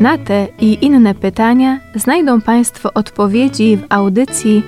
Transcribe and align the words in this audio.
Na 0.00 0.18
te 0.18 0.48
i 0.60 0.78
inne 0.84 1.14
pytania 1.14 1.80
znajdą 1.94 2.40
Państwo 2.40 2.92
odpowiedzi 2.94 3.76
w 3.76 3.86
audycji 3.88 4.62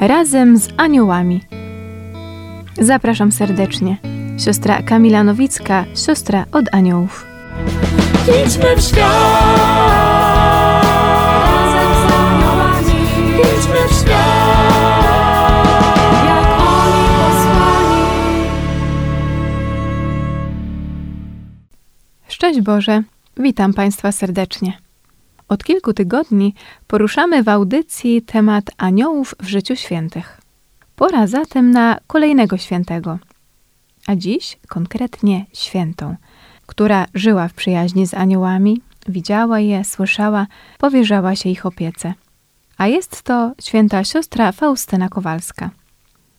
Razem 0.00 0.58
z 0.58 0.68
Aniołami. 0.76 1.40
Zapraszam 2.80 3.32
serdecznie. 3.32 3.96
Siostra 4.38 4.82
Kamila 4.82 5.24
Nowicka, 5.24 5.84
siostra 6.06 6.44
od 6.52 6.64
aniołów. 6.74 7.26
Idźmy 8.46 8.76
w 8.76 8.80
świat. 8.80 9.12
Razem 11.44 11.94
z 11.94 12.12
aniołami. 12.12 13.02
Idźmy 13.38 13.88
w 13.88 13.92
świat. 13.92 14.34
Jak 16.26 16.60
oni 16.60 17.08
posłani. 17.18 18.48
Szczęść 22.28 22.60
Boże, 22.60 23.02
witam 23.36 23.74
Państwa 23.74 24.12
serdecznie. 24.12 24.78
Od 25.48 25.64
kilku 25.64 25.92
tygodni 25.92 26.54
poruszamy 26.86 27.42
w 27.42 27.48
audycji 27.48 28.22
temat 28.22 28.64
aniołów 28.76 29.34
w 29.40 29.46
życiu 29.46 29.76
świętych. 29.76 30.40
Pora 30.96 31.26
zatem 31.26 31.70
na 31.70 31.98
kolejnego 32.06 32.56
świętego, 32.56 33.18
a 34.06 34.16
dziś 34.16 34.58
konkretnie 34.68 35.46
świętą, 35.52 36.16
która 36.66 37.06
żyła 37.14 37.48
w 37.48 37.54
przyjaźni 37.54 38.06
z 38.06 38.14
aniołami, 38.14 38.80
widziała 39.08 39.60
je, 39.60 39.84
słyszała, 39.84 40.46
powierzała 40.78 41.36
się 41.36 41.48
ich 41.48 41.66
opiece. 41.66 42.14
A 42.78 42.86
jest 42.86 43.22
to 43.22 43.52
święta 43.62 44.04
siostra 44.04 44.52
Faustyna 44.52 45.08
Kowalska. 45.08 45.70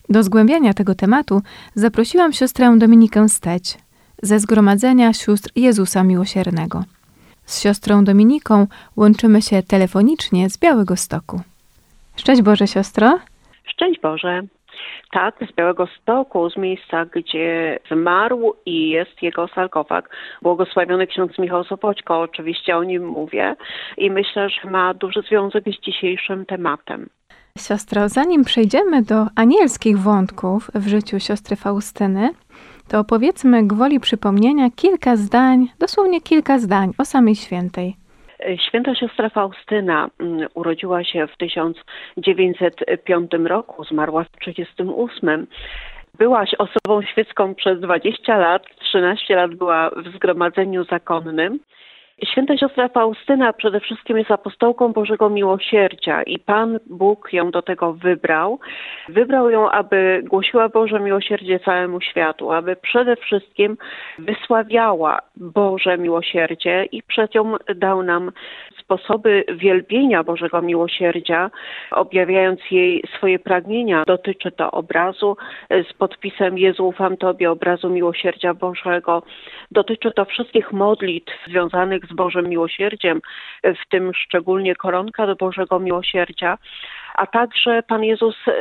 Do 0.10 0.24
zgłębiania 0.24 0.74
tego 0.74 0.96
tematu 0.96 1.42
zaprosiłam 1.76 2.34
siostrę 2.34 2.78
Dominikę 2.78 3.30
Steć 3.30 3.78
ze 4.22 4.40
Zgromadzenia 4.40 5.14
Sióstr 5.14 5.50
Jezusa 5.56 6.04
Miłosiernego. 6.04 6.84
Z 7.46 7.62
siostrą 7.64 8.04
Dominiką 8.04 8.68
łączymy 8.98 9.42
się 9.42 9.64
telefonicznie 9.64 10.50
z 10.50 10.60
Białego 10.60 10.96
Stoku. 10.96 11.42
Szczęść 12.16 12.42
Boże, 12.42 12.68
siostro. 12.68 13.20
Szczęść 13.66 14.02
Boże. 14.02 14.42
Tak, 15.12 15.36
z 15.52 15.56
Białego 15.56 15.88
Stoku, 16.02 16.50
z 16.50 16.58
miejsca, 16.58 17.06
gdzie 17.06 17.80
zmarł 17.92 18.54
i 18.66 18.90
jest 18.90 19.22
jego 19.22 19.48
sarkofag. 19.48 20.10
Błogosławiony 20.42 21.08
ksiądz 21.08 21.38
Michał 21.40 21.64
Sopoćko, 21.64 22.20
oczywiście 22.20 22.78
o 22.78 22.84
nim 22.84 23.08
mówię 23.08 23.56
i 23.98 24.12
myślę, 24.12 24.50
że 24.50 24.70
ma 24.70 24.94
duży 24.94 25.22
związek 25.22 25.64
z 25.66 25.86
dzisiejszym 25.86 26.46
tematem. 26.46 27.10
Siostro, 27.58 28.10
zanim 28.10 28.44
przejdziemy 28.44 29.02
do 29.02 29.28
anielskich 29.36 30.00
wątków 30.00 30.72
w 30.76 30.88
życiu 30.88 31.20
siostry 31.20 31.56
Faustyny, 31.56 32.30
to 32.90 33.00
opowiedzmy 33.00 33.68
gwoli 33.68 34.00
przypomnienia 34.00 34.70
kilka 34.76 35.16
zdań, 35.16 35.68
dosłownie 35.80 36.22
kilka 36.22 36.60
zdań 36.60 36.92
o 36.98 37.06
samej 37.06 37.36
świętej. 37.36 37.96
Święta 38.68 38.96
siostra 38.96 39.30
Faustyna 39.30 40.10
mm, 40.20 40.48
urodziła 40.54 41.04
się 41.04 41.28
w 41.28 41.38
1905 41.38 43.32
roku, 43.44 43.84
zmarła 43.84 44.24
w 44.24 44.30
1938. 44.30 45.48
Byłaś 46.18 46.56
osobą 46.58 47.02
świecką 47.02 47.56
przez 47.56 47.80
20 47.80 48.38
lat, 48.38 48.64
13 48.80 49.36
lat 49.36 49.56
była 49.56 49.90
w 49.90 50.16
zgromadzeniu 50.16 50.84
zakonnym. 50.84 51.60
Święta 52.24 52.58
siostra 52.58 52.88
Faustyna 52.88 53.54
przede 53.54 53.80
wszystkim 53.80 54.18
jest 54.18 54.32
apostołką 54.32 54.94
Bożego 54.94 55.30
Miłosierdzia 55.30 56.24
i 56.24 56.40
Pan 56.40 56.80
Bóg 56.86 57.34
ją 57.34 57.52
do 57.52 57.62
tego 57.62 57.94
wybrał. 57.94 58.60
Wybrał 59.10 59.50
ją, 59.50 59.70
aby 59.72 60.24
głosiła 60.26 60.70
Boże 60.70 61.00
Miłosierdzie 61.00 61.60
całemu 61.60 62.02
światu, 62.02 62.52
aby 62.52 62.76
przede 62.76 63.16
wszystkim 63.16 63.78
wysławiała 64.20 65.20
Boże 65.36 65.98
Miłosierdzie 65.98 66.86
i 66.92 67.04
przez 67.04 67.34
nią 67.34 67.56
dał 67.76 68.04
nam 68.04 68.32
sposoby 68.80 69.44
wielbienia 69.50 70.24
Bożego 70.24 70.62
Miłosierdzia, 70.62 71.52
objawiając 71.92 72.60
jej 72.72 73.04
swoje 73.18 73.40
pragnienia. 73.40 74.04
Dotyczy 74.08 74.52
to 74.52 74.72
obrazu 74.72 75.38
z 75.90 75.94
podpisem 75.94 76.58
Jezu 76.58 76.88
ufam 76.88 77.18
Tobie, 77.18 77.52
obrazu 77.52 77.90
Miłosierdzia 77.90 78.54
Bożego. 78.54 79.24
Dotyczy 79.72 80.12
to 80.12 80.26
wszystkich 80.26 80.72
modlitw 80.72 81.34
związanych 81.48 82.05
z 82.10 82.14
Bożym 82.14 82.50
Miłosierdziem, 82.50 83.22
w 83.64 83.90
tym 83.90 84.12
szczególnie 84.14 84.76
koronka 84.76 85.28
do 85.28 85.36
Bożego 85.36 85.80
Miłosierdzia. 85.80 86.58
A 87.16 87.28
także 87.28 87.84
Pan 87.84 88.04
Jezus 88.04 88.36
y, 88.48 88.52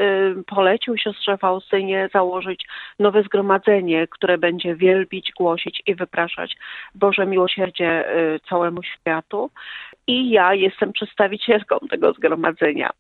polecił 0.47 0.97
siostrze 0.99 1.39
Faustynie 1.39 2.09
założyć 2.13 2.67
nowe 2.99 3.23
zgromadzenie, 3.23 4.07
które 4.07 4.39
będzie 4.39 4.77
wielbić, 4.77 5.33
głosić 5.37 5.83
i 5.87 5.95
wypraszać 5.95 6.57
Boże 6.95 7.27
Miłosierdzie 7.27 8.17
y, 8.17 8.41
całemu 8.49 8.83
światu. 8.83 9.51
I 10.07 10.31
ja 10.31 10.55
jestem 10.55 10.93
przedstawicielką 10.93 11.79
tego 11.91 12.13
zgromadzenia. 12.13 12.91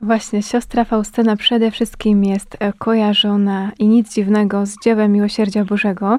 Właśnie 0.00 0.42
siostra 0.42 0.84
Faustyna 0.84 1.36
przede 1.36 1.70
wszystkim 1.70 2.24
jest 2.24 2.56
e, 2.60 2.72
kojarzona 2.72 3.72
i 3.78 3.86
nic 3.86 4.14
dziwnego 4.14 4.66
z 4.66 4.76
dziełem 4.84 5.12
Miłosierdzia 5.12 5.64
Bożego. 5.64 6.18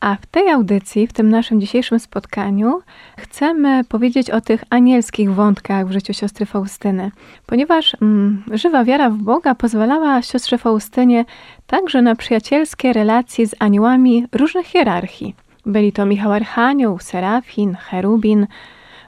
A 0.00 0.16
w 0.20 0.26
tej 0.26 0.50
audycji, 0.50 1.06
w 1.06 1.12
tym 1.12 1.30
naszym 1.30 1.60
dzisiejszym 1.60 2.00
spotkaniu, 2.00 2.80
chcemy 3.18 3.84
powiedzieć 3.84 4.30
o 4.30 4.40
tych 4.40 4.64
anielskich 4.70 5.34
wątkach 5.34 5.88
w 5.88 5.92
życiu 5.92 6.12
siostry 6.12 6.46
Faustyny, 6.46 7.10
ponieważ 7.46 7.96
mm, 8.02 8.42
żywa 8.52 8.84
wiara 8.84 9.10
w 9.10 9.16
Boga 9.16 9.54
pozwalała 9.54 10.22
siostrze 10.22 10.58
Faustynie 10.58 11.24
także 11.66 12.02
na 12.02 12.14
przyjacielskie 12.14 12.92
relacje 12.92 13.46
z 13.46 13.54
aniołami 13.58 14.26
różnych 14.32 14.66
hierarchii. 14.66 15.34
Byli 15.66 15.92
to 15.92 16.06
Michał 16.06 16.32
Archanioł, 16.32 16.98
Serafin, 16.98 17.74
Cherubin, 17.74 18.46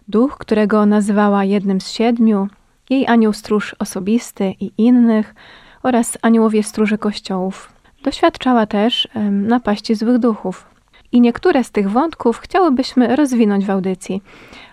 duch, 0.09 0.39
którego 0.39 0.87
nazywała 0.87 1.45
jednym 1.45 1.81
z 1.81 1.91
siedmiu, 1.91 2.49
jej 2.91 3.07
anioł 3.07 3.33
stróż 3.33 3.77
osobisty 3.79 4.55
i 4.61 4.73
innych 4.79 5.35
oraz 5.83 6.19
aniołowie 6.23 6.63
stróże 6.63 6.99
kościołów. 6.99 7.73
Doświadczała 8.03 8.67
też 8.67 9.09
napaści 9.31 9.95
złych 9.95 10.19
duchów. 10.19 10.67
I 11.13 11.21
niektóre 11.21 11.65
z 11.65 11.71
tych 11.71 11.91
wątków 11.91 12.39
chciałybyśmy 12.39 13.17
rozwinąć 13.17 13.67
w 13.67 13.71
audycji. 13.71 14.23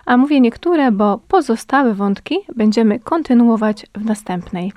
A 0.06 0.16
mówię 0.16 0.40
niektóre, 0.40 0.92
bo 0.92 1.20
pozostałe 1.28 1.94
wątki 1.94 2.38
będziemy 2.56 3.00
kontynuować 3.00 3.86
w 3.94 4.04
następnej. 4.04 4.72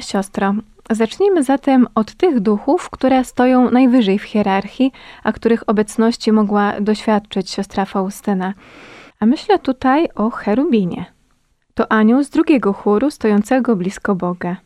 Siostro, 0.00 0.54
zacznijmy 0.90 1.42
zatem 1.42 1.86
od 1.94 2.14
tych 2.14 2.40
duchów, 2.40 2.90
które 2.90 3.24
stoją 3.24 3.70
najwyżej 3.70 4.18
w 4.18 4.22
hierarchii, 4.22 4.92
a 5.24 5.32
których 5.32 5.68
obecności 5.68 6.32
mogła 6.32 6.80
doświadczyć 6.80 7.50
siostra 7.50 7.84
Faustyna. 7.84 8.54
A 9.20 9.26
myślę 9.26 9.58
tutaj 9.58 10.08
o 10.14 10.30
cherubinie. 10.30 11.04
To 11.80 11.92
anioł 11.92 12.24
z 12.24 12.30
drugiego 12.30 12.72
chóru 12.72 13.10
stojącego 13.10 13.76
blisko 13.76 14.14
Boga. 14.14 14.56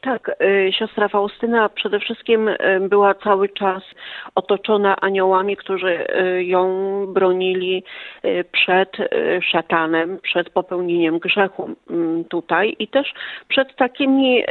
Tak, 0.00 0.30
y, 0.42 0.72
siostra 0.72 1.08
Faustyna 1.08 1.68
przede 1.68 2.00
wszystkim 2.00 2.48
y, 2.48 2.56
była 2.80 3.14
cały 3.14 3.48
czas 3.48 3.82
otoczona 4.34 4.96
aniołami, 5.00 5.56
którzy 5.56 6.06
y, 6.10 6.44
ją 6.44 6.66
bronili 7.06 7.84
przed 8.52 8.96
szatanem, 9.50 10.18
przed 10.22 10.50
popełnieniem 10.50 11.18
grzechu 11.18 11.70
mm, 11.90 12.24
tutaj 12.24 12.76
i 12.78 12.88
też 12.88 13.12
przed 13.48 13.76
takimi 13.76 14.42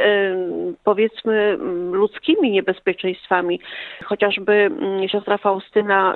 powiedzmy 0.84 1.34
mm, 1.34 1.94
ludzkimi 1.94 2.50
niebezpieczeństwami. 2.50 3.60
Chociażby 4.04 4.52
mm, 4.52 5.08
siostra 5.08 5.38
Faustyna 5.38 6.14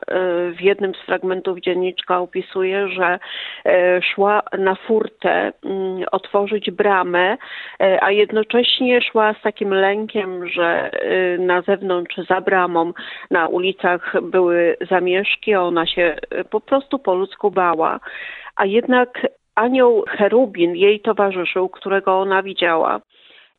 w 0.56 0.60
jednym 0.60 0.94
z 0.94 0.98
fragmentów 0.98 1.60
dzienniczka 1.60 2.18
opisuje, 2.18 2.88
że 2.88 3.18
szła 4.14 4.42
na 4.58 4.74
furtę 4.74 5.52
otworzyć 6.12 6.70
bramę, 6.70 7.36
a 8.00 8.10
jednocześnie 8.10 8.99
szła 9.02 9.34
z 9.34 9.42
takim 9.42 9.74
lękiem, 9.74 10.48
że 10.48 10.90
y, 11.04 11.38
na 11.38 11.62
zewnątrz 11.62 12.16
za 12.28 12.40
bramą 12.40 12.92
na 13.30 13.48
ulicach 13.48 14.14
były 14.22 14.76
zamieszki, 14.90 15.54
ona 15.54 15.86
się 15.86 16.16
y, 16.40 16.44
po 16.44 16.60
prostu 16.60 16.98
po 16.98 17.14
ludzku 17.14 17.50
bała. 17.50 18.00
A 18.56 18.66
jednak 18.66 19.26
anioł 19.54 20.04
cherubin 20.08 20.76
jej 20.76 21.00
towarzyszył, 21.00 21.68
którego 21.68 22.20
ona 22.20 22.42
widziała. 22.42 23.00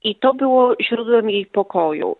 I 0.04 0.16
to 0.16 0.34
było 0.34 0.76
źródłem 0.82 1.30
jej 1.30 1.46
pokoju 1.46 2.16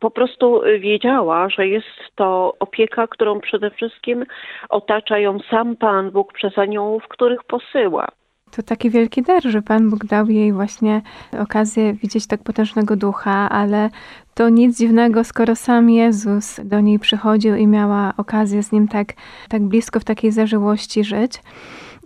po 0.00 0.10
prostu 0.10 0.60
wiedziała, 0.78 1.48
że 1.48 1.68
jest 1.68 1.86
to 2.14 2.54
opieka, 2.60 3.06
którą 3.06 3.40
przede 3.40 3.70
wszystkim 3.70 4.24
otacza 4.68 5.18
ją 5.18 5.38
sam 5.50 5.76
Pan 5.76 6.10
Bóg 6.10 6.32
przez 6.32 6.58
aniołów, 6.58 7.08
których 7.08 7.44
posyła. 7.44 8.08
To 8.50 8.62
taki 8.62 8.90
wielki 8.90 9.22
dar, 9.22 9.42
że 9.42 9.62
Pan 9.62 9.90
Bóg 9.90 10.04
dał 10.04 10.30
jej 10.30 10.52
właśnie 10.52 11.02
okazję 11.38 11.92
widzieć 11.92 12.26
tak 12.26 12.42
potężnego 12.42 12.96
ducha, 12.96 13.48
ale 13.50 13.90
to 14.34 14.48
nic 14.48 14.78
dziwnego, 14.78 15.24
skoro 15.24 15.56
sam 15.56 15.90
Jezus 15.90 16.60
do 16.64 16.80
niej 16.80 16.98
przychodził 16.98 17.56
i 17.56 17.66
miała 17.66 18.12
okazję 18.16 18.62
z 18.62 18.72
nim 18.72 18.88
tak, 18.88 19.12
tak 19.48 19.62
blisko 19.62 20.00
w 20.00 20.04
takiej 20.04 20.32
zażyłości 20.32 21.04
żyć. 21.04 21.42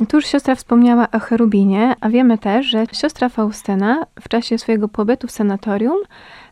Tu 0.09 0.17
już 0.17 0.27
siostra 0.27 0.55
wspomniała 0.55 1.07
o 1.11 1.19
cherubinie, 1.19 1.95
a 2.01 2.09
wiemy 2.09 2.39
też, 2.39 2.67
że 2.67 2.85
siostra 2.93 3.29
Faustyna 3.29 4.07
w 4.21 4.29
czasie 4.29 4.59
swojego 4.59 4.89
pobytu 4.89 5.27
w 5.27 5.31
sanatorium 5.31 5.99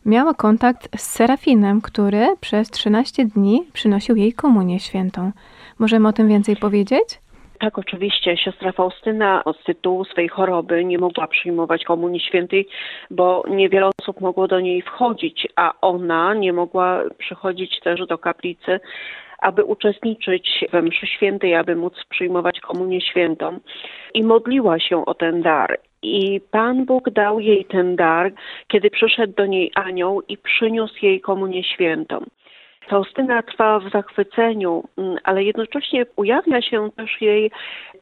miała 0.05 0.33
kontakt 0.33 0.89
z 0.97 1.01
Serafinem, 1.01 1.81
który 1.81 2.35
przez 2.39 2.69
13 2.69 3.25
dni 3.25 3.67
przynosił 3.73 4.15
jej 4.15 4.33
komunię 4.33 4.79
świętą. 4.79 5.31
Możemy 5.79 6.07
o 6.07 6.13
tym 6.13 6.27
więcej 6.27 6.55
powiedzieć? 6.55 7.19
Tak, 7.61 7.79
oczywiście. 7.79 8.37
Siostra 8.37 8.71
Faustyna 8.71 9.43
z 9.61 9.63
tytułu 9.63 10.05
swej 10.05 10.27
choroby 10.29 10.85
nie 10.85 10.97
mogła 10.97 11.27
przyjmować 11.27 11.83
Komunii 11.83 12.19
Świętej, 12.19 12.67
bo 13.11 13.43
niewiele 13.49 13.89
osób 13.99 14.21
mogło 14.21 14.47
do 14.47 14.59
niej 14.59 14.81
wchodzić, 14.81 15.47
a 15.55 15.73
ona 15.81 16.33
nie 16.33 16.53
mogła 16.53 17.03
przychodzić 17.17 17.79
też 17.79 18.07
do 18.07 18.17
kaplicy, 18.17 18.79
aby 19.39 19.63
uczestniczyć 19.63 20.65
we 20.71 20.81
mszy 20.81 21.07
świętej, 21.07 21.55
aby 21.55 21.75
móc 21.75 21.93
przyjmować 22.09 22.59
Komunię 22.59 23.01
Świętą. 23.01 23.59
I 24.13 24.23
modliła 24.23 24.79
się 24.79 25.05
o 25.05 25.13
ten 25.13 25.41
dar. 25.41 25.79
I 26.01 26.41
Pan 26.51 26.85
Bóg 26.85 27.09
dał 27.09 27.39
jej 27.39 27.65
ten 27.65 27.95
dar, 27.95 28.31
kiedy 28.67 28.89
przyszedł 28.89 29.33
do 29.33 29.45
niej 29.45 29.71
anioł 29.75 30.21
i 30.21 30.37
przyniósł 30.37 31.05
jej 31.05 31.21
Komunię 31.21 31.63
Świętą. 31.63 32.25
Faustyna 32.89 33.43
trwa 33.43 33.79
w 33.79 33.89
zachwyceniu, 33.89 34.83
mm, 34.97 35.17
ale 35.23 35.43
jednocześnie 35.43 36.05
ujawnia 36.15 36.61
się 36.61 36.89
też 36.91 37.21
jej 37.21 37.51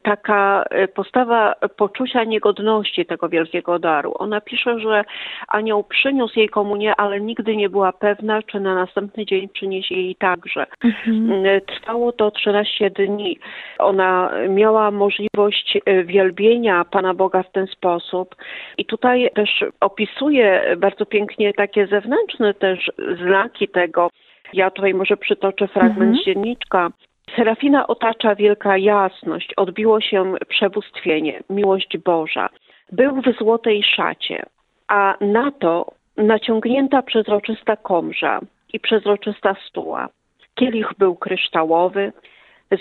taka 0.02 0.64
e, 0.70 0.88
postawa 0.88 1.54
poczucia 1.76 2.24
niegodności 2.24 3.06
tego 3.06 3.28
wielkiego 3.28 3.78
daru. 3.78 4.14
Ona 4.18 4.40
pisze, 4.40 4.80
że 4.80 5.04
anioł 5.48 5.84
przyniósł 5.84 6.38
jej 6.38 6.48
komunię, 6.48 6.96
ale 6.96 7.20
nigdy 7.20 7.56
nie 7.56 7.68
była 7.68 7.92
pewna, 7.92 8.42
czy 8.42 8.60
na 8.60 8.74
następny 8.74 9.26
dzień 9.26 9.48
przyniesie 9.48 9.94
jej 9.94 10.16
także. 10.16 10.66
Mhm. 10.84 11.32
Mm, 11.32 11.60
trwało 11.60 12.12
to 12.12 12.30
13 12.30 12.90
dni. 12.90 13.38
Ona 13.78 14.30
miała 14.48 14.90
możliwość 14.90 15.78
e, 15.84 16.04
wielbienia 16.04 16.84
Pana 16.84 17.14
Boga 17.14 17.42
w 17.42 17.52
ten 17.52 17.66
sposób 17.66 18.36
i 18.78 18.84
tutaj 18.84 19.30
też 19.34 19.64
opisuje 19.80 20.76
bardzo 20.78 21.06
pięknie 21.06 21.54
takie 21.54 21.86
zewnętrzne 21.86 22.54
też 22.54 22.90
znaki 23.24 23.68
tego, 23.68 24.10
ja 24.52 24.70
tutaj 24.70 24.94
może 24.94 25.16
przytoczę 25.16 25.68
fragment 25.68 26.18
mhm. 26.18 26.24
dzienniczka. 26.24 26.90
Serafina 27.36 27.86
otacza 27.86 28.34
wielka 28.34 28.78
jasność, 28.78 29.54
odbiło 29.56 30.00
się 30.00 30.34
przebóstwienie, 30.48 31.42
miłość 31.50 31.98
Boża. 31.98 32.48
Był 32.92 33.22
w 33.22 33.38
złotej 33.38 33.82
szacie, 33.82 34.42
a 34.88 35.16
na 35.20 35.50
to 35.50 35.92
naciągnięta 36.16 37.02
przezroczysta 37.02 37.76
komrza 37.76 38.40
i 38.72 38.80
przezroczysta 38.80 39.56
stuła. 39.68 40.08
Kielich 40.54 40.92
był 40.98 41.14
kryształowy, 41.16 42.12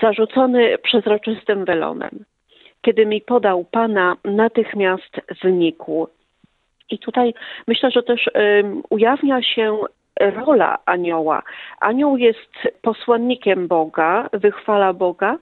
zarzucony 0.01 0.77
przezroczystym 0.77 1.65
welonem. 1.65 2.25
Kiedy 2.81 3.05
mi 3.05 3.21
podał 3.21 3.65
Pana, 3.71 4.15
natychmiast 4.25 5.21
znikł. 5.43 6.07
I 6.89 6.99
tutaj 6.99 7.33
myślę, 7.67 7.91
że 7.91 8.03
też 8.03 8.29
um, 8.33 8.81
ujawnia 8.89 9.41
się 9.41 9.77
rola 10.19 10.77
anioła. 10.85 11.43
Anioł 11.79 12.17
jest 12.17 12.53
posłannikiem 12.81 13.67
Boga, 13.67 14.29
wychwala 14.33 14.93
Boga, 14.93 15.37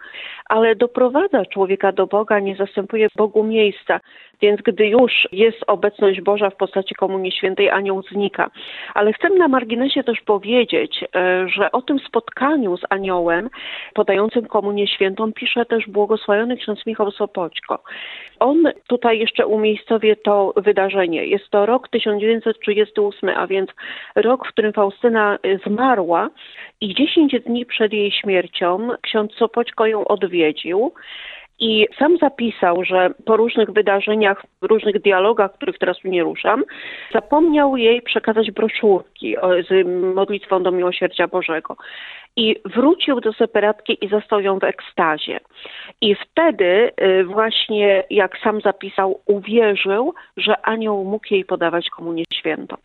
ale 0.45 0.75
doprowadza 0.75 1.45
człowieka 1.45 1.91
do 1.91 2.07
Boga, 2.07 2.39
nie 2.39 2.55
zastępuje 2.55 3.07
Bogu 3.15 3.43
miejsca. 3.43 3.99
Więc 4.41 4.61
gdy 4.61 4.87
już 4.87 5.27
jest 5.31 5.57
obecność 5.67 6.21
Boża 6.21 6.49
w 6.49 6.55
postaci 6.55 6.95
Komunii 6.95 7.31
Świętej, 7.31 7.69
anioł 7.69 8.01
znika. 8.01 8.49
Ale 8.93 9.13
chcę 9.13 9.29
na 9.29 9.47
marginesie 9.47 10.03
też 10.03 10.21
powiedzieć, 10.21 11.03
e, 11.15 11.49
że 11.49 11.71
o 11.71 11.81
tym 11.81 11.99
spotkaniu 11.99 12.77
z 12.77 12.81
aniołem 12.89 13.49
podającym 13.93 14.45
Komunię 14.45 14.87
Świętą 14.87 15.33
pisze 15.33 15.65
też 15.65 15.87
błogosławiony 15.87 16.57
ksiądz 16.57 16.85
Michał 16.85 17.11
Sopoćko. 17.11 17.83
On 18.39 18.63
tutaj 18.87 19.19
jeszcze 19.19 19.47
umiejscowie 19.47 20.15
to 20.15 20.53
wydarzenie. 20.55 21.25
Jest 21.25 21.49
to 21.49 21.65
rok 21.65 21.89
1938, 21.89 23.29
a 23.29 23.47
więc 23.47 23.69
rok, 24.15 24.47
w 24.47 24.49
którym 24.49 24.73
Faustyna 24.73 25.39
zmarła 25.65 26.29
i 26.81 26.95
10 26.95 27.35
dni 27.45 27.65
przed 27.65 27.93
jej 27.93 28.11
śmiercią 28.11 28.89
ksiądz 29.01 29.33
Sopoćko 29.33 29.85
ją 29.85 30.05
odwiedził. 30.05 30.91
I 31.59 31.87
sam 31.99 32.17
zapisał, 32.17 32.83
że 32.83 33.09
po 33.25 33.37
różnych 33.37 33.71
wydarzeniach, 33.71 34.45
różnych 34.61 35.01
dialogach, 35.01 35.53
których 35.53 35.77
teraz 35.77 35.97
tu 35.99 36.07
nie 36.07 36.23
ruszam, 36.23 36.63
zapomniał 37.13 37.77
jej 37.77 38.01
przekazać 38.01 38.51
broszurki 38.51 39.35
z 39.69 39.87
modlitwą 40.15 40.63
do 40.63 40.71
miłosierdzia 40.71 41.27
Bożego. 41.27 41.77
I 42.35 42.55
wrócił 42.65 43.21
do 43.21 43.33
separatki 43.33 44.05
i 44.05 44.07
został 44.07 44.39
ją 44.39 44.59
w 44.59 44.63
ekstazie. 44.63 45.39
I 46.01 46.15
wtedy 46.15 46.91
y, 47.01 47.23
właśnie, 47.23 48.03
jak 48.09 48.37
sam 48.37 48.61
zapisał, 48.61 49.21
uwierzył, 49.25 50.13
że 50.37 50.65
anioł 50.65 51.03
mógł 51.03 51.25
jej 51.31 51.45
podawać 51.45 51.89
komunię 51.89 52.23
świętą 52.33 52.75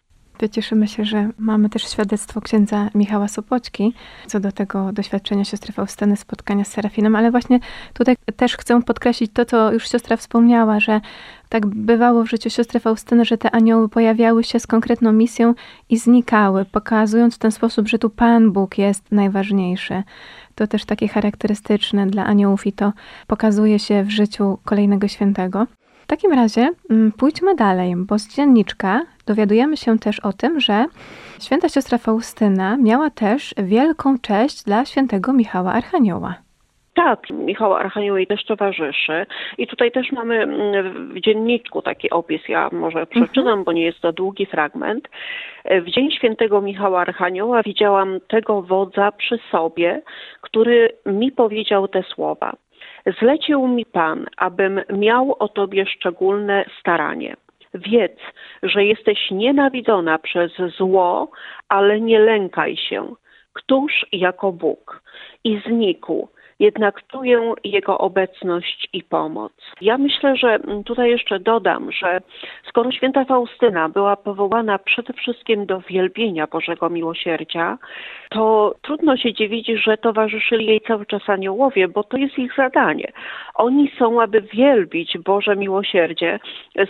cieszymy 0.49 0.89
się, 0.89 1.05
że 1.05 1.31
mamy 1.39 1.69
też 1.69 1.83
świadectwo 1.91 2.41
księdza 2.41 2.89
Michała 2.95 3.29
Sopoćki 3.29 3.95
co 4.27 4.41
do 4.41 4.53
tego 4.53 4.93
doświadczenia 4.93 5.45
siostry 5.45 5.73
Faustyny, 5.73 6.17
spotkania 6.17 6.65
z 6.65 6.69
Serafinem, 6.69 7.17
ale 7.17 7.31
właśnie 7.31 7.61
tutaj 7.95 8.17
też 8.37 8.57
chcę 8.57 8.83
podkreślić 8.83 9.33
to, 9.33 9.45
co 9.45 9.73
już 9.73 9.89
siostra 9.89 10.17
wspomniała, 10.17 10.81
że 10.81 11.01
tak 11.49 11.67
bywało 11.67 12.25
w 12.25 12.31
życiu 12.31 12.51
siostry 12.51 12.81
Faustyny, 12.81 13.25
że 13.25 13.39
te 13.39 13.51
anioły 13.51 13.89
pojawiały 13.89 14.45
się 14.45 14.61
z 14.61 14.67
konkretną 14.67 15.13
misją 15.13 15.55
i 15.89 15.99
znikały, 15.99 16.65
pokazując 16.65 17.35
w 17.35 17.39
ten 17.39 17.53
sposób, 17.53 17.89
że 17.89 17.99
tu 17.99 18.11
Pan 18.11 18.53
Bóg 18.53 18.79
jest 18.79 19.13
najważniejszy. 19.13 20.03
To 20.55 20.67
też 20.67 20.85
takie 20.85 21.09
charakterystyczne 21.09 22.07
dla 22.07 22.25
aniołów 22.25 22.67
i 22.67 22.73
to 22.73 22.93
pokazuje 23.27 23.79
się 23.79 24.05
w 24.05 24.11
życiu 24.11 24.59
kolejnego 24.65 25.09
świętego. 25.09 25.67
W 26.03 26.07
takim 26.07 26.33
razie 26.33 26.69
mm, 26.91 27.13
pójdźmy 27.13 27.55
dalej, 27.55 27.95
bo 27.97 28.19
z 28.19 28.37
dzienniczka 28.37 29.01
dowiadujemy 29.27 29.77
się 29.77 29.99
też 29.99 30.21
o 30.21 30.33
tym, 30.33 30.61
że 30.61 30.87
święta 31.41 31.69
siostra 31.69 31.99
Faustyna 31.99 32.77
miała 32.77 33.11
też 33.11 33.55
wielką 33.59 34.19
cześć 34.19 34.65
dla 34.65 34.85
świętego 34.85 35.33
Michała 35.33 35.73
Archanioła. 35.73 36.35
Tak, 36.95 37.31
Michał 37.31 37.75
Archanioł 37.75 38.17
jej 38.17 38.27
też 38.27 38.45
towarzyszy. 38.45 39.27
I 39.59 39.67
tutaj 39.67 39.93
też 39.93 40.13
mamy 40.13 40.43
mm, 40.43 41.15
w 41.15 41.21
dzienniczku 41.21 41.83
taki 41.83 42.11
opis, 42.11 42.49
ja 42.49 42.69
może 42.73 43.07
przeczytam, 43.07 43.47
mhm. 43.47 43.65
bo 43.65 43.73
nie 43.73 43.85
jest 43.85 44.01
to 44.01 44.13
długi 44.13 44.47
fragment. 44.47 45.09
W 45.65 45.91
dzień 45.91 46.11
świętego 46.11 46.61
Michała 46.61 47.01
Archanioła 47.01 47.63
widziałam 47.63 48.21
tego 48.29 48.63
wodza 48.63 49.13
przy 49.13 49.39
sobie, 49.51 50.03
który 50.41 50.89
mi 51.07 51.33
powiedział 51.33 51.89
te 51.89 52.03
słowa. 52.03 52.53
Zlecił 53.07 53.69
mi 53.69 53.87
Pan, 53.87 54.27
abym 54.37 54.81
miał 54.91 55.37
o 55.39 55.49
Tobie 55.49 55.87
szczególne 55.87 56.65
staranie. 56.81 57.37
Wiedz, 57.75 58.19
że 58.63 58.85
jesteś 58.85 59.31
nienawidzona 59.31 60.19
przez 60.19 60.53
zło, 60.79 61.31
ale 61.69 62.01
nie 62.01 62.19
lękaj 62.19 62.77
się. 62.77 63.15
Któż 63.53 64.07
jako 64.13 64.53
Bóg? 64.53 65.03
I 65.45 65.61
znikł 65.67 66.29
jednak 66.63 67.07
czuję 67.07 67.55
Jego 67.65 67.99
obecność 67.99 68.89
i 68.93 69.03
pomoc. 69.03 69.53
Ja 69.81 69.99
myślę, 69.99 70.37
że 70.37 70.59
tutaj 70.87 71.11
jeszcze 71.11 71.41
dodam, 71.41 71.93
że 71.93 72.21
skoro 72.69 72.93
święta 72.93 73.25
Faustyna 73.25 73.89
była 73.89 74.17
powołana 74.17 74.79
przede 74.79 75.13
wszystkim 75.13 75.67
do 75.67 75.81
wielbienia 75.81 76.47
Bożego 76.47 76.91
Miłosierdzia, 76.91 77.79
to 78.31 78.75
trudno 78.83 79.17
się 79.17 79.33
dziwić, 79.33 79.67
że 79.85 79.97
towarzyszyli 79.97 80.67
jej 80.67 80.81
cały 80.81 81.07
czas 81.07 81.29
aniołowie, 81.29 81.89
bo 81.89 82.05
to 82.05 82.17
jest 82.17 82.39
ich 82.39 82.57
zadanie. 82.57 83.13
Oni 83.55 83.91
są, 83.99 84.23
aby 84.23 84.41
wielbić 84.41 85.19
Boże 85.19 85.57
Miłosierdzie. 85.57 86.39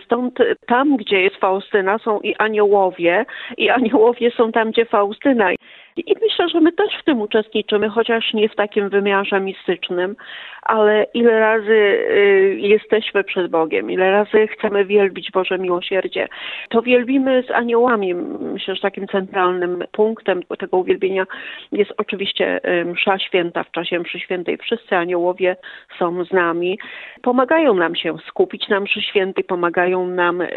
Stąd 0.04 0.38
tam, 0.66 0.96
gdzie 0.96 1.22
jest 1.22 1.36
Faustyna, 1.36 1.98
są 1.98 2.20
i 2.20 2.34
aniołowie, 2.36 3.24
i 3.56 3.70
aniołowie 3.70 4.30
są 4.30 4.52
tam, 4.52 4.70
gdzie 4.70 4.84
Faustyna. 4.84 5.50
I 5.96 6.14
myślę, 6.22 6.48
że 6.48 6.60
my 6.60 6.72
też 6.72 6.88
w 7.00 7.04
tym 7.04 7.20
uczestniczymy, 7.20 7.88
chociaż 7.88 8.34
nie 8.34 8.48
w 8.48 8.56
takim 8.56 8.88
wymiarze 8.88 9.40
mistycznym, 9.40 10.16
ale 10.62 11.06
ile 11.14 11.40
razy 11.40 11.72
y, 11.72 12.56
jesteśmy 12.58 13.24
przed 13.24 13.50
Bogiem, 13.50 13.90
ile 13.90 14.10
razy 14.10 14.46
chcemy 14.46 14.84
wielbić 14.84 15.30
Boże 15.30 15.58
miłosierdzie, 15.58 16.28
to 16.68 16.82
wielbimy 16.82 17.42
z 17.48 17.50
aniołami. 17.50 18.14
Myślę, 18.14 18.74
że 18.74 18.82
takim 18.82 19.08
centralnym 19.08 19.84
punktem 19.92 20.42
tego 20.58 20.76
uwielbienia 20.76 21.26
jest 21.72 21.92
oczywiście 21.96 22.60
y, 22.80 22.84
msza 22.84 23.18
święta. 23.18 23.64
W 23.64 23.70
czasie 23.70 23.98
mszy 23.98 24.20
świętej 24.20 24.58
wszyscy 24.58 24.96
aniołowie 24.96 25.56
są 25.98 26.24
z 26.24 26.32
nami, 26.32 26.78
pomagają 27.22 27.74
nam 27.74 27.94
się 27.94 28.16
skupić 28.28 28.68
na 28.68 28.80
mszy 28.80 29.02
świętej, 29.02 29.44
pomagają 29.44 30.06
nam 30.06 30.40
y, 30.40 30.48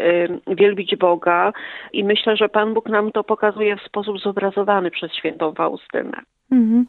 wielbić 0.46 0.96
Boga 0.96 1.52
i 1.92 2.04
myślę, 2.04 2.36
że 2.36 2.48
Pan 2.48 2.74
Bóg 2.74 2.88
nam 2.88 3.12
to 3.12 3.24
pokazuje 3.24 3.76
w 3.76 3.82
sposób 3.82 4.18
zobrazowany 4.18 4.90
przez 4.90 5.14
świętą 5.14 5.54
Faustynę. 5.54 6.22
Mhm. 6.52 6.86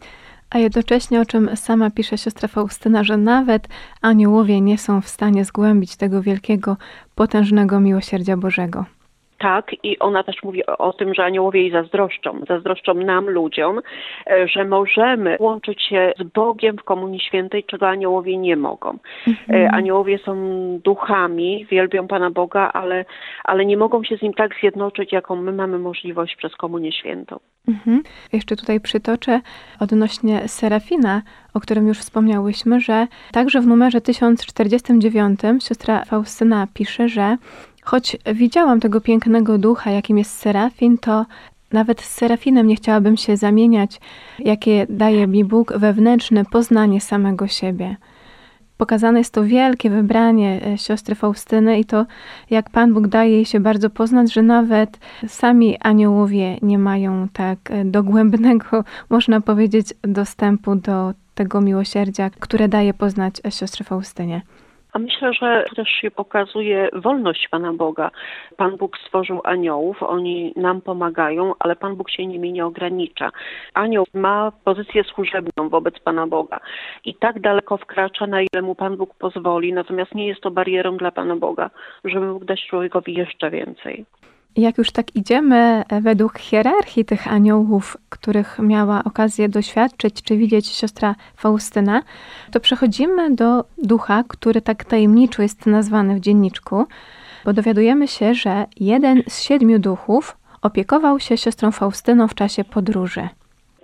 A 0.49 0.57
jednocześnie, 0.57 1.21
o 1.21 1.25
czym 1.25 1.55
sama 1.55 1.89
pisze 1.89 2.17
siostra 2.17 2.47
Faustyna, 2.47 3.03
że 3.03 3.17
nawet 3.17 3.67
aniołowie 4.01 4.61
nie 4.61 4.77
są 4.77 5.01
w 5.01 5.09
stanie 5.09 5.45
zgłębić 5.45 5.95
tego 5.95 6.21
wielkiego, 6.21 6.77
potężnego 7.15 7.79
miłosierdzia 7.79 8.37
Bożego. 8.37 8.96
Tak, 9.37 9.71
i 9.83 9.99
ona 9.99 10.23
też 10.23 10.43
mówi 10.43 10.65
o, 10.65 10.77
o, 10.77 10.93
tym, 10.93 11.13
że 11.13 11.23
aniołowie 11.23 11.61
jej 11.61 11.71
zazdroszczą. 11.71 12.41
Zazdroszczą 12.47 12.93
nam, 12.93 13.29
ludziom, 13.29 13.81
e, 14.27 14.47
że 14.47 14.65
możemy 14.65 15.37
łączyć 15.39 15.83
się 15.83 16.13
z 16.19 16.23
Bogiem 16.23 16.77
w 16.77 16.83
Komunii 16.83 17.19
Świętej, 17.19 17.63
czego 17.63 17.87
aniołowie 17.87 18.37
nie 18.37 18.55
mogą. 18.55 18.97
Mhm. 19.27 19.73
Aniołowie 19.73 20.17
są 20.17 20.35
duchami, 20.83 21.65
wielbią 21.65 22.07
Pana 22.07 22.31
Boga, 22.31 22.71
ale, 22.73 23.05
ale 23.43 23.65
nie 23.65 23.77
mogą 23.77 24.03
się 24.03 24.17
z 24.17 24.21
Nim 24.21 24.33
tak 24.33 24.55
zjednoczyć, 24.59 25.11
jaką 25.11 25.35
my 25.35 25.51
mamy 25.51 25.79
możliwość 25.79 26.35
przez 26.35 26.55
Komunię 26.55 26.91
Świętą. 26.91 27.39
Mhm. 27.67 28.03
Jeszcze 28.33 28.55
tutaj 28.55 28.79
przytoczę 28.79 29.41
odnośnie 29.79 30.47
Serafina, 30.47 31.21
o 31.53 31.59
którym 31.59 31.87
już 31.87 31.99
wspomniałyśmy, 31.99 32.79
że 32.79 33.07
także 33.31 33.61
w 33.61 33.67
numerze 33.67 34.01
1049 34.01 35.39
siostra 35.59 36.05
Faustyna 36.05 36.67
pisze, 36.73 37.09
że 37.09 37.37
Choć 37.87 38.17
widziałam 38.33 38.79
tego 38.79 39.01
pięknego 39.01 39.57
ducha, 39.57 39.91
jakim 39.91 40.17
jest 40.17 40.31
Serafin, 40.31 40.97
to 40.97 41.25
nawet 41.71 42.01
z 42.01 42.13
Serafinem 42.13 42.67
nie 42.67 42.75
chciałabym 42.75 43.17
się 43.17 43.37
zamieniać, 43.37 43.99
jakie 44.39 44.87
daje 44.89 45.27
mi 45.27 45.45
Bóg 45.45 45.73
wewnętrzne 45.77 46.45
poznanie 46.45 47.01
samego 47.01 47.47
siebie. 47.47 47.95
Pokazane 48.77 49.19
jest 49.19 49.33
to 49.33 49.43
wielkie 49.43 49.89
wybranie 49.89 50.61
e, 50.65 50.77
siostry 50.77 51.15
Faustyny 51.15 51.79
i 51.79 51.85
to, 51.85 52.05
jak 52.49 52.69
Pan 52.69 52.93
Bóg 52.93 53.07
daje 53.07 53.31
jej 53.31 53.45
się 53.45 53.59
bardzo 53.59 53.89
poznać, 53.89 54.33
że 54.33 54.41
nawet 54.41 54.99
sami 55.27 55.77
aniołowie 55.79 56.57
nie 56.61 56.77
mają 56.77 57.27
tak 57.33 57.71
e, 57.71 57.85
dogłębnego, 57.85 58.83
można 59.09 59.41
powiedzieć, 59.41 59.93
dostępu 60.01 60.75
do 60.75 61.13
tego 61.35 61.61
miłosierdzia, 61.61 62.29
które 62.29 62.67
daje 62.67 62.93
poznać 62.93 63.35
e, 63.45 63.51
siostrze 63.51 63.83
Faustynie. 63.83 64.41
A 64.97 64.99
myślę, 64.99 65.33
że 65.33 65.65
też 65.75 65.89
się 65.89 66.11
pokazuje 66.11 66.89
wolność 66.93 67.47
Pana 67.47 67.73
Boga. 67.73 68.11
Pan 68.57 68.77
Bóg 68.77 68.97
stworzył 68.97 69.41
aniołów, 69.43 70.03
oni 70.03 70.53
nam 70.55 70.81
pomagają, 70.81 71.53
ale 71.59 71.75
Pan 71.75 71.95
Bóg 71.95 72.09
się 72.09 72.25
nimi 72.25 72.53
nie 72.53 72.65
ogranicza. 72.65 73.29
Anioł 73.73 74.05
ma 74.13 74.51
pozycję 74.63 75.03
służebną 75.03 75.69
wobec 75.69 75.99
Pana 75.99 76.27
Boga 76.27 76.59
i 77.05 77.15
tak 77.15 77.39
daleko 77.39 77.77
wkracza, 77.77 78.27
na 78.27 78.41
ile 78.41 78.61
mu 78.61 78.75
Pan 78.75 78.97
Bóg 78.97 79.15
pozwoli, 79.15 79.73
natomiast 79.73 80.15
nie 80.15 80.27
jest 80.27 80.41
to 80.41 80.51
barierą 80.51 80.97
dla 80.97 81.11
Pana 81.11 81.35
Boga, 81.35 81.69
żeby 82.05 82.25
mógł 82.25 82.45
dać 82.45 82.67
człowiekowi 82.67 83.13
jeszcze 83.13 83.51
więcej. 83.51 84.05
Jak 84.57 84.77
już 84.77 84.91
tak 84.91 85.15
idziemy 85.15 85.83
e, 85.89 86.01
według 86.01 86.39
hierarchii 86.39 87.05
tych 87.05 87.27
aniołów, 87.27 87.97
których 88.09 88.59
miała 88.59 89.03
okazję 89.03 89.49
doświadczyć 89.49 90.23
czy 90.23 90.37
widzieć 90.37 90.67
siostra 90.67 91.15
Faustyna, 91.35 92.01
to 92.51 92.59
przechodzimy 92.59 93.35
do 93.35 93.63
ducha, 93.77 94.23
który 94.27 94.61
tak 94.61 94.85
tajemniczo 94.85 95.41
jest 95.41 95.65
nazwany 95.65 96.15
w 96.15 96.19
dzienniczku, 96.19 96.85
bo 97.45 97.53
dowiadujemy 97.53 98.07
się, 98.07 98.33
że 98.33 98.65
jeden 98.79 99.23
z 99.29 99.41
siedmiu 99.41 99.79
duchów 99.79 100.37
opiekował 100.61 101.19
się 101.19 101.37
siostrą 101.37 101.71
Faustyną 101.71 102.27
w 102.27 102.35
czasie 102.35 102.63
podróży. 102.63 103.29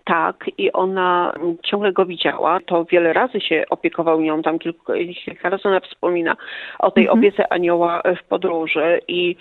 Tak, 0.06 0.46
i 0.58 0.72
ona 0.72 1.34
ciągle 1.64 1.94
go 1.94 2.06
widziała. 2.06 2.60
To 2.66 2.86
wiele 2.86 3.14
razy 3.14 3.42
się 3.42 3.64
opiekował 3.70 4.22
nią, 4.22 4.42
tam 4.42 4.60
kilka, 4.60 4.94
kilka 5.26 5.50
razy 5.50 5.68
ona 5.68 5.80
wspomina 5.80 6.36
o 6.80 6.92
tej 6.92 7.04
mhm. 7.04 7.20
opiece 7.20 7.54
anioła 7.54 8.02
w 8.24 8.28
podróży 8.28 9.00
i, 9.08 9.36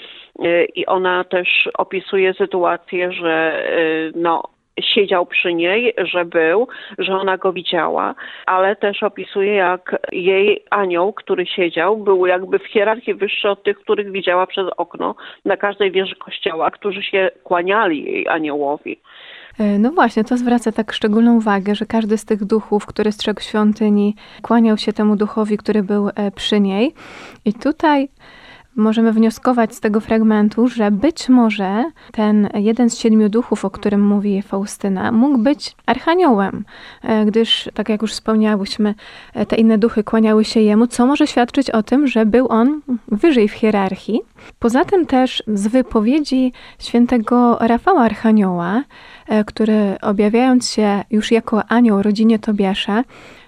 i 0.74 0.86
ona 0.86 1.24
też 1.24 1.68
opisuje 1.78 2.34
sytuację, 2.34 3.12
że 3.12 3.62
no, 4.14 4.42
siedział 4.80 5.26
przy 5.26 5.54
niej, 5.54 5.94
że 5.98 6.24
był, 6.24 6.68
że 6.98 7.16
ona 7.16 7.36
go 7.36 7.52
widziała, 7.52 8.14
ale 8.46 8.76
też 8.76 9.02
opisuje, 9.02 9.54
jak 9.54 9.96
jej 10.12 10.64
anioł, 10.70 11.12
który 11.12 11.46
siedział, 11.46 11.96
był 11.96 12.26
jakby 12.26 12.58
w 12.58 12.66
hierarchii 12.66 13.14
wyższy 13.14 13.50
od 13.50 13.62
tych, 13.62 13.78
których 13.78 14.12
widziała 14.12 14.46
przez 14.46 14.66
okno 14.76 15.14
na 15.44 15.56
każdej 15.56 15.90
wieży 15.90 16.16
kościoła, 16.16 16.70
którzy 16.70 17.02
się 17.02 17.30
kłaniali 17.44 18.04
jej 18.04 18.28
aniołowi. 18.28 19.00
E, 19.58 19.78
no 19.78 19.92
właśnie, 19.92 20.24
to 20.24 20.36
zwraca 20.36 20.72
tak 20.72 20.92
szczególną 20.92 21.36
uwagę, 21.36 21.74
że 21.74 21.86
każdy 21.86 22.18
z 22.18 22.24
tych 22.24 22.44
duchów, 22.44 22.86
który 22.86 23.12
strzegł 23.12 23.40
świątyni, 23.40 24.16
kłaniał 24.42 24.78
się 24.78 24.92
temu 24.92 25.16
duchowi, 25.16 25.56
który 25.56 25.82
był 25.82 26.08
e, 26.14 26.30
przy 26.30 26.60
niej. 26.60 26.94
I 27.44 27.54
tutaj 27.54 28.08
możemy 28.76 29.12
wnioskować 29.12 29.74
z 29.74 29.80
tego 29.80 30.00
fragmentu, 30.00 30.68
że 30.68 30.90
być 30.90 31.28
może 31.28 31.84
ten 32.12 32.48
jeden 32.54 32.90
z 32.90 32.98
siedmiu 32.98 33.28
duchów, 33.28 33.64
o 33.64 33.70
którym 33.70 34.06
mówi 34.06 34.42
Faustyna, 34.42 35.12
mógł 35.12 35.38
być 35.38 35.76
archaniołem, 35.86 36.64
e, 37.02 37.24
gdyż, 37.24 37.70
tak 37.74 37.88
jak 37.88 38.02
już 38.02 38.12
wspomniałyśmy, 38.12 38.94
e, 39.34 39.46
te 39.46 39.56
inne 39.56 39.78
duchy 39.78 40.04
kłaniały 40.04 40.44
się 40.44 40.60
jemu, 40.60 40.86
co 40.86 41.06
może 41.06 41.26
świadczyć 41.26 41.70
o 41.70 41.82
tym, 41.82 42.06
że 42.06 42.26
był 42.26 42.48
on 42.48 42.80
wyżej 43.08 43.48
w 43.48 43.52
hierarchii. 43.52 44.20
Poza 44.58 44.84
tym 44.84 45.06
też 45.06 45.42
z 45.46 45.66
wypowiedzi 45.66 46.52
świętego 46.78 47.58
Rafała 47.60 48.00
Archanioła, 48.00 48.82
e, 49.28 49.44
który 49.44 49.96
objawiając 50.02 50.70
się 50.70 51.04
już 51.10 51.32
jako 51.32 51.64
anioł 51.68 52.02
rodzinie 52.02 52.38
Tobiasza, 52.38 53.04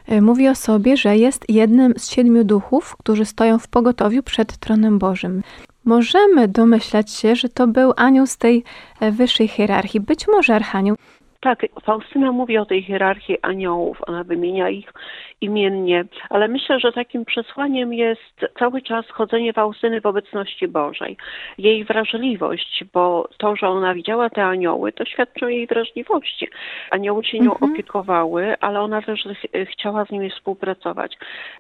mówi 0.09 0.49
o 0.49 0.55
sobie, 0.55 0.97
że 0.97 1.17
jest 1.17 1.45
jednym 1.49 1.95
z 1.97 2.11
siedmiu 2.11 2.45
duchów, 2.45 2.97
którzy 2.97 3.25
stoją 3.25 3.59
w 3.59 3.69
pogotowiu 3.69 4.23
przed 4.23 4.57
tronem 4.57 4.99
Bożym. 4.99 5.43
Możemy 5.85 6.49
domyślać 6.49 7.11
się, 7.11 7.37
że 7.37 7.49
to 7.49 7.67
był 7.67 7.93
anioł 7.97 8.27
z 8.27 8.37
tej 8.37 8.65
e, 9.01 9.13
wyższej 9.13 9.49
hierarchii, 9.49 10.01
być 10.01 10.27
może 10.29 10.55
archanioł. 10.55 10.97
Tak, 11.45 11.67
Faustyna 11.83 12.33
mówi 12.33 12.59
o 12.59 12.67
tej 12.67 12.83
hierarchii 12.83 13.39
aniołów, 13.43 13.99
ona 14.07 14.25
wymienia 14.25 14.69
ich 14.71 14.93
imiennie, 15.41 16.05
ale 16.31 16.49
myślę, 16.49 16.81
że 16.81 16.93
takim 16.93 17.25
przesłaniem 17.25 17.95
jest 17.95 18.47
cały 18.59 18.83
czas 18.83 19.11
chodzenie 19.11 19.53
Faustyny 19.53 20.01
w 20.01 20.07
obecności 20.07 20.69
Bożej. 20.69 21.17
Jej 21.59 21.85
wrażliwość, 21.85 22.85
bo 22.93 23.29
to, 23.39 23.57
że 23.57 23.69
ona 23.69 23.95
widziała 23.95 24.31
te 24.31 24.45
anioły, 24.45 24.93
to 24.93 25.05
świadczy 25.05 25.45
o 25.47 25.49
jej 25.49 25.67
wrażliwości. 25.67 26.49
Anioły 26.91 27.25
się 27.25 27.39
nią 27.39 27.53
mhm. 27.53 27.73
opiekowały, 27.73 28.55
ale 28.61 28.81
ona 28.81 29.03
też 29.03 29.29
chciała 29.73 30.05
z 30.05 30.11
nimi 30.11 30.31
współpracować. 30.31 31.17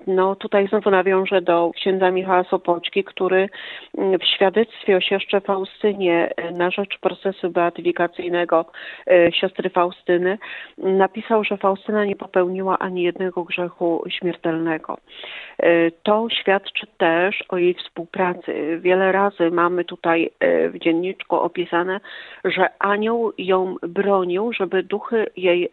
No 0.06 0.36
tutaj 0.36 0.68
znowu 0.68 0.90
nawiążę 0.90 1.42
do 1.42 1.70
księdza 1.76 2.10
Michała 2.10 2.44
Sopoćki, 2.44 3.04
który 3.04 3.48
w 3.94 4.24
świadectwie 4.34 4.96
o 4.96 5.00
siostrze 5.00 5.40
Faustynie 5.40 6.30
na 6.52 6.70
rzecz 6.70 6.98
procesu 6.98 7.50
beatyfikacyjnego 7.50 8.66
e, 9.06 9.32
siostry 9.32 9.70
Faustyny 9.74 10.38
napisał, 10.78 11.44
że 11.44 11.56
Faustyna 11.56 12.04
nie 12.04 12.16
popełniła 12.16 12.78
ani 12.78 13.02
jednego 13.02 13.44
grzechu 13.44 14.04
śmiertelnego. 14.08 14.98
E, 15.58 15.90
to 15.90 16.26
świadczy 16.30 16.86
też 16.98 17.44
o 17.48 17.58
jej 17.58 17.74
współpracy. 17.74 18.78
Wiele 18.80 19.12
razy 19.12 19.50
mamy 19.50 19.84
tutaj 19.84 20.30
e, 20.40 20.68
w 20.68 20.78
dzienniczku 20.78 21.36
opisane, 21.36 22.00
że 22.44 22.68
anioł 22.78 23.32
ją 23.38 23.76
bronił, 23.82 24.52
żeby 24.52 24.82
duchy 24.82 25.26
jej, 25.36 25.72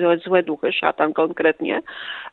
e, 0.00 0.18
złe 0.24 0.42
duchy, 0.42 0.72
szatan 0.72 1.12
konkretnie, 1.12 1.82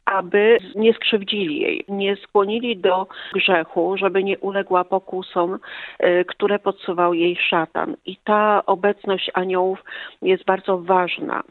aby 0.06 0.58
nie 0.76 0.94
skrzywdzili 0.94 1.60
jej, 1.60 1.86
nie 1.88 2.16
skłonili 2.16 2.78
do 2.78 3.08
grzechu, 3.34 3.98
żeby 3.98 4.24
nie 4.24 4.38
uległa 4.38 4.84
pokusom, 4.84 5.60
które 6.28 6.60
podsuwał 6.60 7.14
jej 7.14 7.36
szatan. 7.36 7.96
I 8.06 8.18
ta 8.24 8.66
obecność 8.66 9.32
aniołów 9.34 9.84
jest 10.22 10.46
bardzo 10.46 10.77
ważna. 10.82 11.44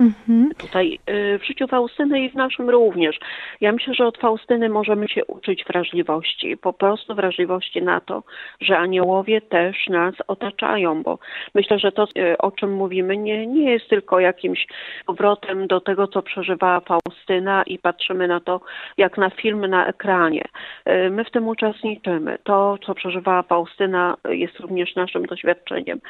Mhm. 0.00 0.50
Tutaj 0.58 0.98
y, 1.10 1.38
w 1.38 1.46
życiu 1.46 1.68
Faustyny 1.68 2.20
i 2.20 2.30
w 2.30 2.34
naszym 2.34 2.70
również. 2.70 3.18
Ja 3.60 3.72
myślę, 3.72 3.94
że 3.94 4.06
od 4.06 4.18
Faustyny 4.18 4.68
możemy 4.68 5.08
się 5.08 5.24
uczyć 5.24 5.64
wrażliwości, 5.64 6.56
po 6.56 6.72
prostu 6.72 7.14
wrażliwości 7.14 7.82
na 7.82 8.00
to, 8.00 8.22
że 8.60 8.78
aniołowie 8.78 9.40
też 9.40 9.88
nas 9.88 10.14
otaczają, 10.28 11.02
bo 11.02 11.18
myślę, 11.54 11.78
że 11.78 11.92
to, 11.92 12.06
y, 12.18 12.38
o 12.38 12.50
czym 12.50 12.72
mówimy, 12.72 13.16
nie, 13.16 13.46
nie 13.46 13.70
jest 13.70 13.88
tylko 13.88 14.20
jakimś 14.20 14.66
powrotem 15.06 15.66
do 15.66 15.80
tego, 15.80 16.08
co 16.08 16.22
przeżywała 16.22 16.80
Faustyna 16.80 17.62
i 17.62 17.78
patrzymy 17.78 18.28
na 18.28 18.40
to, 18.40 18.60
jak 18.96 19.18
na 19.18 19.30
film 19.30 19.66
na 19.66 19.86
ekranie. 19.86 20.44
Y, 20.88 21.10
my 21.10 21.24
w 21.24 21.30
tym 21.30 21.48
uczestniczymy. 21.48 22.38
To, 22.44 22.78
co 22.86 22.94
przeżywała 22.94 23.42
Faustyna, 23.42 24.16
jest 24.28 24.60
również 24.60 24.94
naszym 24.94 25.26
doświadczeniem. 25.26 26.00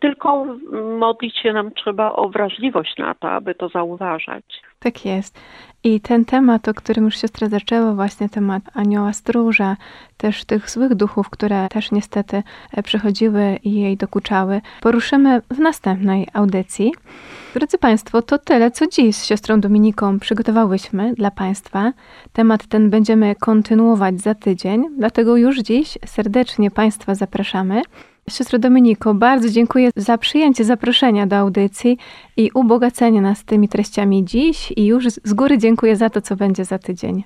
Tylko 0.00 0.46
modlić 0.98 1.38
się 1.38 1.52
nam 1.52 1.70
trzeba 1.70 2.12
o 2.12 2.28
wrażliwość 2.28 2.96
na 2.98 3.14
to 3.20 3.30
aby 3.30 3.54
to 3.54 3.68
zauważać. 3.68 4.44
Tak 4.78 5.04
jest. 5.04 5.38
I 5.84 6.00
ten 6.00 6.24
temat, 6.24 6.68
o 6.68 6.74
którym 6.74 7.04
już 7.04 7.16
siostra 7.16 7.48
zaczęła, 7.48 7.92
właśnie 7.92 8.28
temat 8.28 8.62
anioła 8.74 9.12
stróża, 9.12 9.76
też 10.16 10.44
tych 10.44 10.70
złych 10.70 10.94
duchów, 10.94 11.30
które 11.30 11.68
też 11.68 11.90
niestety 11.90 12.42
e, 12.72 12.82
przychodziły 12.82 13.58
i 13.64 13.74
jej 13.74 13.96
dokuczały, 13.96 14.60
poruszymy 14.80 15.42
w 15.50 15.58
następnej 15.58 16.28
audycji. 16.32 16.92
Drodzy 17.54 17.78
Państwo, 17.78 18.22
to 18.22 18.38
tyle, 18.38 18.70
co 18.70 18.86
dziś 18.86 19.16
z 19.16 19.24
siostrą 19.24 19.60
Dominiką 19.60 20.18
przygotowałyśmy 20.18 21.14
dla 21.14 21.30
Państwa. 21.30 21.92
Temat 22.32 22.66
ten 22.66 22.90
będziemy 22.90 23.34
kontynuować 23.34 24.20
za 24.20 24.34
tydzień, 24.34 24.84
dlatego 24.98 25.36
już 25.36 25.58
dziś 25.58 25.98
serdecznie 26.06 26.70
Państwa 26.70 27.14
zapraszamy 27.14 27.82
Siostro 28.28 28.58
Dominiko, 28.58 29.14
bardzo 29.14 29.48
dziękuję 29.48 29.90
za 29.96 30.18
przyjęcie 30.18 30.64
zaproszenia 30.64 31.26
do 31.26 31.36
audycji 31.36 31.98
i 32.36 32.50
ubogacenie 32.54 33.20
nas 33.20 33.44
tymi 33.44 33.68
treściami 33.68 34.24
dziś 34.24 34.72
i 34.76 34.86
już 34.86 35.04
z 35.08 35.34
góry 35.34 35.58
dziękuję 35.58 35.96
za 35.96 36.10
to, 36.10 36.20
co 36.20 36.36
będzie 36.36 36.64
za 36.64 36.78
tydzień. 36.78 37.22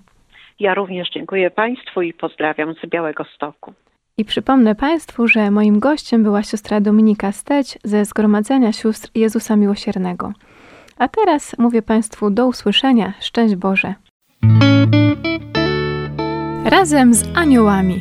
Ja 0.60 0.74
również 0.74 1.10
dziękuję 1.10 1.50
Państwu 1.50 2.02
i 2.02 2.12
pozdrawiam 2.12 2.74
z 2.74 2.90
Białego 2.90 3.24
Stoku. 3.36 3.72
I 4.18 4.24
przypomnę 4.24 4.74
Państwu, 4.74 5.28
że 5.28 5.50
moim 5.50 5.78
gościem 5.78 6.22
była 6.22 6.42
siostra 6.42 6.80
Dominika 6.80 7.32
Steć 7.32 7.78
ze 7.84 8.04
Zgromadzenia 8.04 8.72
Sióstr 8.72 9.10
Jezusa 9.14 9.56
Miłosiernego. 9.56 10.32
A 10.98 11.08
teraz 11.08 11.58
mówię 11.58 11.82
Państwu 11.82 12.30
do 12.30 12.46
usłyszenia. 12.46 13.12
Szczęść 13.20 13.54
Boże. 13.54 13.94
Razem 16.64 17.14
z 17.14 17.36
aniołami. 17.36 18.00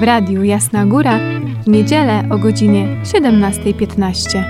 W 0.00 0.02
radiu 0.02 0.44
Jasna 0.44 0.86
Góra 0.86 1.18
w 1.68 1.70
niedzielę 1.70 2.24
o 2.30 2.38
godzinie 2.38 2.96
17.15. 3.04 4.44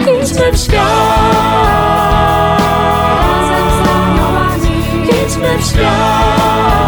Idźmy 0.00 0.52
w 0.52 0.56
świat. 0.56 1.34
Razem 3.20 3.70
z. 4.60 4.66
Idźmy 5.04 5.58
w 5.58 5.64
świat. 5.64 6.87